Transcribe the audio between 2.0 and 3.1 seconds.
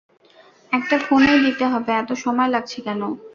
এত সময় লাগছে কেন?